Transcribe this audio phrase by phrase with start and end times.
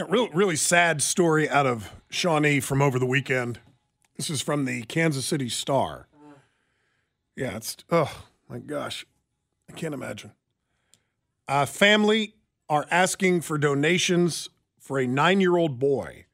[0.00, 3.60] Yeah, real, really sad story out of Shawnee from over the weekend.
[4.16, 6.08] This is from the Kansas City Star.
[7.36, 9.04] Yeah, it's oh my gosh,
[9.68, 10.32] I can't imagine.
[11.46, 12.32] Uh, family
[12.66, 16.24] are asking for donations for a nine-year-old boy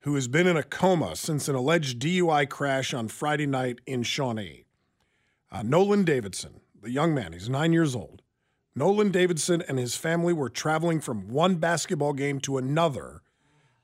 [0.00, 4.04] who has been in a coma since an alleged DUI crash on Friday night in
[4.04, 4.64] Shawnee.
[5.50, 8.21] Uh, Nolan Davidson, the young man, he's nine years old.
[8.74, 13.22] Nolan Davidson and his family were traveling from one basketball game to another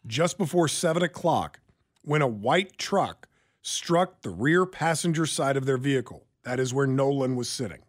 [0.07, 1.61] just before 7 o'clock
[2.03, 3.29] when a white truck
[3.61, 6.27] struck the rear passenger side of their vehicle.
[6.45, 7.81] That is where Nolan was sitting.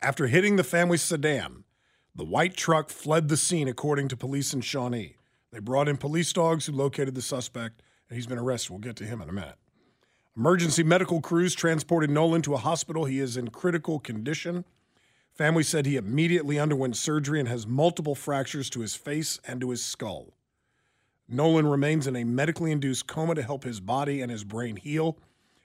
[0.00, 1.62] After hitting the family sedan,
[2.14, 5.16] the white truck fled the scene, according to police in Shawnee.
[5.52, 8.72] They brought in police dogs who located the suspect, and he's been arrested.
[8.72, 9.54] We'll get to him in a minute.
[10.36, 13.04] Emergency medical crews transported Nolan to a hospital.
[13.04, 14.64] He is in critical condition.
[15.34, 19.70] Family said he immediately underwent surgery and has multiple fractures to his face and to
[19.70, 20.34] his skull.
[21.28, 25.18] Nolan remains in a medically induced coma to help his body and his brain heal.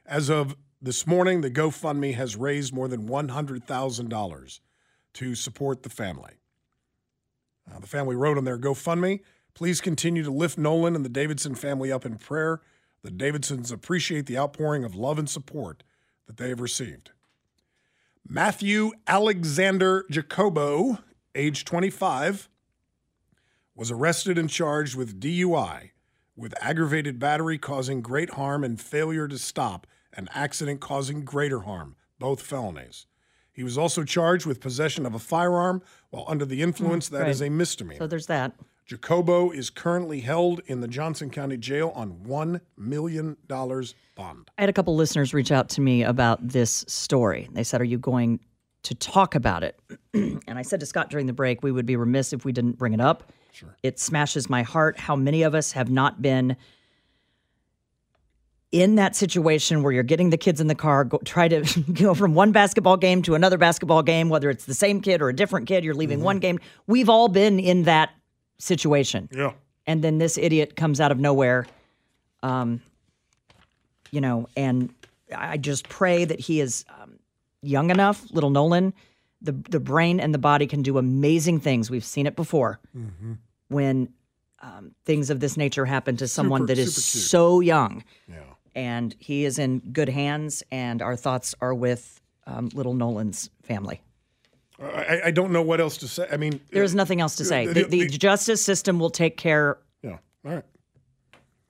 [0.05, 4.59] As of this morning, the GoFundMe has raised more than $100,000
[5.13, 6.33] to support the family.
[7.69, 9.19] Uh, the family wrote on their GoFundMe
[9.53, 12.61] Please continue to lift Nolan and the Davidson family up in prayer.
[13.01, 15.81] The Davidsons appreciate the outpouring of love and support
[16.27, 17.09] that they have received.
[18.29, 20.99] Matthew Alexander Jacobo,
[21.33, 22.49] age 25,
[23.73, 25.91] was arrested and charged with DUI
[26.35, 31.95] with aggravated battery causing great harm and failure to stop an accident causing greater harm,
[32.19, 33.05] both felonies.
[33.53, 37.07] He was also charged with possession of a firearm while under the influence.
[37.07, 37.47] Hmm, that is right.
[37.47, 37.99] a misdemeanor.
[37.99, 38.53] So there's that.
[38.87, 44.49] Jacobo is currently held in the Johnson County Jail on $1 million bond.
[44.57, 47.49] I had a couple listeners reach out to me about this story.
[47.51, 48.39] They said, Are you going
[48.83, 49.77] to talk about it?
[50.13, 52.77] and I said to Scott during the break, we would be remiss if we didn't
[52.77, 53.29] bring it up.
[53.51, 53.75] Sure.
[53.83, 56.55] It smashes my heart how many of us have not been
[58.71, 62.13] in that situation where you're getting the kids in the car, go, try to go
[62.13, 65.35] from one basketball game to another basketball game, whether it's the same kid or a
[65.35, 66.25] different kid, you're leaving mm-hmm.
[66.25, 66.57] one game.
[66.85, 68.11] We've all been in that
[68.59, 69.29] situation.
[69.31, 69.53] Yeah.
[69.85, 71.65] and then this idiot comes out of nowhere
[72.43, 72.81] um
[74.11, 74.89] you know and
[75.35, 77.19] i just pray that he is um,
[77.61, 78.93] young enough little nolan
[79.41, 82.79] the the brain and the body can do amazing things we've seen it before
[83.69, 84.09] when
[84.61, 88.39] um, things of this nature happen to someone Super- that is so young Yeah.
[88.75, 94.01] and he is in good hands and our thoughts are with um, little nolan's family
[94.81, 96.27] I, I don't know what else to say.
[96.31, 99.37] I mean, there's nothing else to say the- the, the- the justice system will take
[99.37, 100.17] care yeah.
[100.45, 100.63] All right.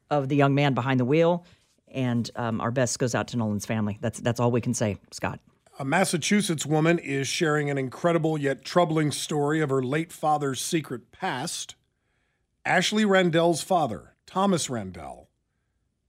[0.09, 1.45] of the young man behind the wheel,
[1.89, 3.97] and um, our best goes out to Nolan's family.
[4.01, 5.39] That's that's all we can say, Scott.
[5.79, 11.11] A Massachusetts woman is sharing an incredible yet troubling story of her late father's secret
[11.11, 11.75] past.
[12.65, 15.27] Ashley Randele's father, Thomas Randele,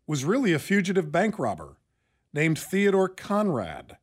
[0.06, 1.76] was really a fugitive bank robber
[2.32, 3.97] named Theodore Conrad,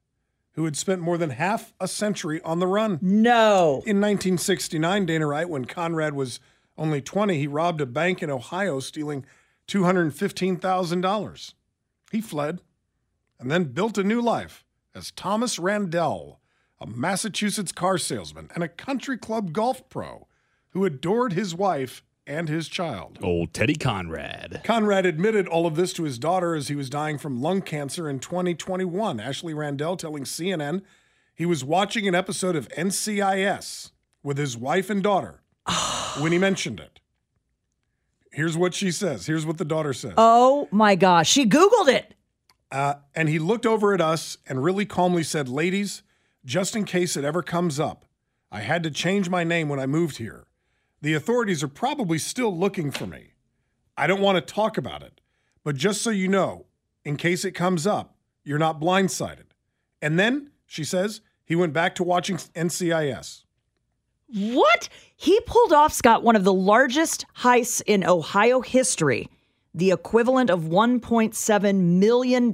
[0.55, 2.97] who had spent more than half a century on the run.
[3.01, 3.83] No.
[3.85, 6.39] In 1969, Dana Wright, when Conrad was
[6.77, 9.25] only 20, he robbed a bank in Ohio, stealing
[9.67, 11.53] $215,000.
[12.11, 12.61] He fled
[13.39, 14.63] and then built a new life
[14.93, 16.37] as Thomas Randele,
[16.79, 20.27] a Massachusetts car salesman and a country club golf pro
[20.69, 23.19] who adored his wife and his child.
[23.21, 24.61] Old Teddy Conrad.
[24.63, 28.09] Conrad admitted all of this to his daughter as he was dying from lung cancer
[28.09, 29.19] in 2021.
[29.19, 30.81] Ashley Randele telling CNN
[31.33, 33.91] he was watching an episode of NCIS
[34.23, 35.41] with his wife and daughter
[36.19, 36.99] when he mentioned it.
[38.31, 39.27] Here's what she says.
[39.27, 40.13] Here's what the daughter says.
[40.17, 42.13] Oh my gosh, she Googled it.
[42.71, 46.03] Uh, and he looked over at us and really calmly said, Ladies,
[46.43, 48.05] just in case it ever comes up,
[48.51, 50.44] I had to change my name when I moved here.
[51.05, 53.33] The authorities are probably still looking for me.
[53.95, 55.21] I don't want to talk about it,
[55.63, 56.65] but just so you know,
[57.03, 59.51] in case it comes up, you're not blindsided.
[60.01, 63.43] And then, she says, he went back to watching NCIS.
[64.33, 64.89] What?
[65.15, 69.29] He pulled off, Scott, one of the largest heists in Ohio history,
[69.75, 72.51] the equivalent of $1.7 million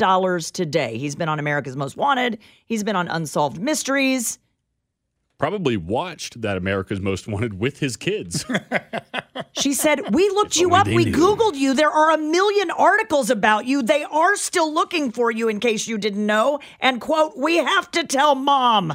[0.51, 0.97] today.
[0.97, 4.39] He's been on America's Most Wanted, he's been on Unsolved Mysteries.
[5.41, 8.45] Probably watched that America's Most Wanted with his kids.
[9.53, 11.73] She said, We looked you up, we knew." Googled you.
[11.73, 13.81] There are a million articles about you.
[13.81, 16.59] They are still looking for you, in case you didn't know.
[16.79, 18.93] And, quote, we have to tell mom.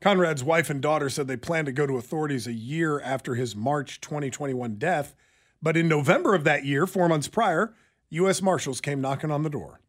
[0.00, 3.56] Conrad's wife and daughter said they plan to go to authorities a year after his
[3.56, 5.14] March 2021 death.
[5.62, 7.74] But in November of that year, four months prior,
[8.10, 8.42] U.S.
[8.42, 9.80] Marshals came knocking on the door.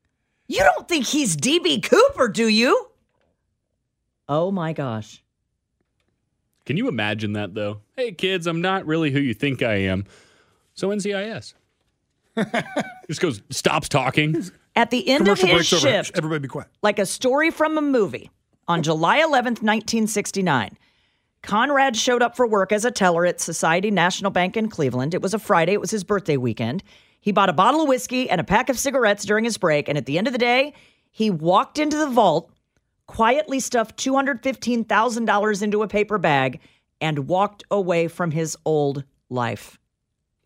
[0.47, 2.88] You don't think he's DB Cooper, do you?
[4.29, 5.23] Oh my gosh.
[6.65, 7.81] Can you imagine that though?
[7.97, 10.05] Hey kids, I'm not really who you think I am.
[10.75, 11.53] So NCIS.
[13.07, 14.43] Just goes, stops talking.
[14.75, 15.91] At the end of Commercial his breaks over.
[16.03, 16.69] shift, Everybody be quiet.
[16.83, 18.29] like a story from a movie,
[18.67, 20.77] on July 11th, 1969,
[21.41, 25.13] Conrad showed up for work as a teller at Society National Bank in Cleveland.
[25.13, 26.83] It was a Friday, it was his birthday weekend.
[27.19, 29.97] He bought a bottle of whiskey and a pack of cigarettes during his break, and
[29.97, 30.73] at the end of the day,
[31.11, 32.51] he walked into the vault,
[33.09, 36.59] quietly stuffed $215,000 into a paper bag,
[37.01, 39.79] and walked away from his old life.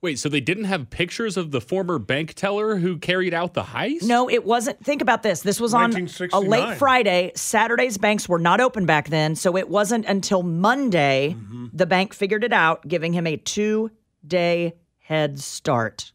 [0.02, 3.64] Wait, so they didn't have pictures of the former bank teller who carried out the
[3.64, 4.04] heist?
[4.04, 4.84] No, it wasn't.
[4.84, 5.42] Think about this.
[5.42, 5.94] This was on
[6.34, 7.32] a late Friday.
[7.36, 9.36] Saturday's banks were not open back then.
[9.36, 11.68] So it wasn't until Monday Mm-hmm.
[11.74, 13.92] the bank figured it out, giving him a two
[14.26, 16.12] day head start.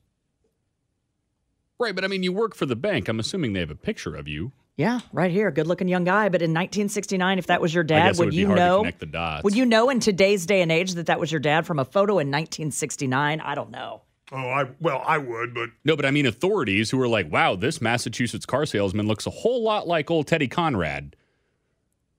[1.78, 3.08] Right, but I mean, you work for the bank.
[3.08, 4.52] I'm assuming they have a picture of you.
[4.78, 5.50] Yeah, right here.
[5.50, 6.28] Good looking young guy.
[6.28, 8.46] But in 1969, if that was your I dad, guess it would, would be you
[8.46, 8.78] hard to know?
[8.78, 9.42] connect the dots.
[9.42, 11.84] Would you know in today's day and age that that was your dad from a
[11.84, 13.40] photo in 1969?
[13.40, 14.02] I don't know.
[14.30, 17.56] Oh, I well, I would, but No, but I mean, authorities who are like, wow,
[17.56, 21.16] this Massachusetts car salesman looks a whole lot like old Teddy Conrad.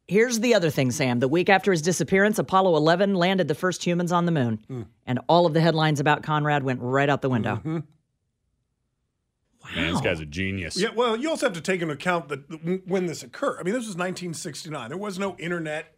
[0.09, 1.19] Here's the other thing, Sam.
[1.19, 4.59] The week after his disappearance, Apollo 11 landed the first humans on the moon.
[4.67, 4.81] Hmm.
[5.05, 7.55] And all of the headlines about Conrad went right out the window.
[7.57, 7.79] Mm-hmm.
[9.75, 10.77] Man, this guy's a genius.
[10.77, 10.89] yeah.
[10.95, 13.59] Well, you also have to take into account that when this occurred.
[13.59, 14.89] I mean, this was 1969.
[14.89, 15.93] There was no internet.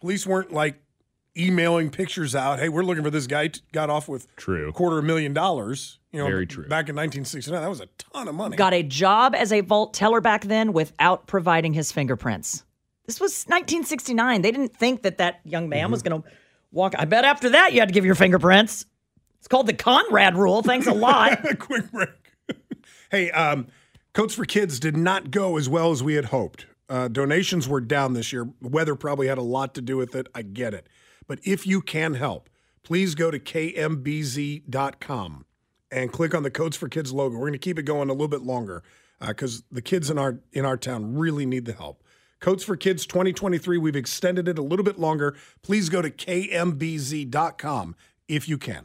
[0.00, 0.82] Police weren't like
[1.36, 2.58] emailing pictures out.
[2.58, 3.48] Hey, we're looking for this guy.
[3.48, 4.68] T- got off with True.
[4.68, 5.98] a quarter of a million dollars.
[6.12, 6.64] You know, Very true.
[6.68, 8.56] Back in 1969, that was a ton of money.
[8.56, 12.64] got a job as a vault teller back then without providing his fingerprints.
[13.06, 14.42] This was 1969.
[14.42, 16.08] They didn't think that that young man was Mm-hmm.
[16.10, 16.28] going to
[16.72, 16.94] walk.
[16.98, 18.86] I bet after that you had to give your fingerprints.
[19.38, 20.62] It's called the Conrad rule.
[20.62, 21.38] Thanks a lot.
[21.58, 22.08] Quick break.
[23.14, 23.68] Hey, um,
[24.12, 26.66] Coats for Kids did not go as well as we had hoped.
[26.88, 28.48] Uh, donations were down this year.
[28.60, 30.26] Weather probably had a lot to do with it.
[30.34, 30.88] I get it.
[31.26, 32.50] But if you can help,
[32.82, 34.66] please go to kmbz.com
[35.90, 37.36] and click on the Coats for Kids logo.
[37.36, 38.82] We're going to keep it going a little bit longer
[39.20, 42.02] because the kids in our in our town really need the help.
[42.40, 43.78] Coats for Kids 2023.
[43.78, 45.36] We've extended it a little bit longer.
[45.62, 47.94] Please go to kmbz.com
[48.28, 48.84] if you can.